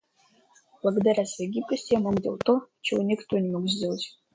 Благодаря 0.81 1.25
своей 1.27 1.51
гибкости, 1.51 1.93
я 1.93 1.99
мог 1.99 2.19
делать 2.19 2.41
то, 2.43 2.61
чего 2.81 3.03
никто 3.03 3.37
не 3.37 3.51
мог 3.51 3.69
сделать. 3.69 4.17